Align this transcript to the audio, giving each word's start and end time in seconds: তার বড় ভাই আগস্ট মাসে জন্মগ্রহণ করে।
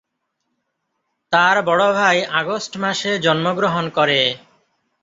তার 1.33 1.55
বড় 1.61 1.85
ভাই 1.93 2.17
আগস্ট 2.31 2.73
মাসে 2.77 3.11
জন্মগ্রহণ 3.19 3.85
করে। 3.89 4.19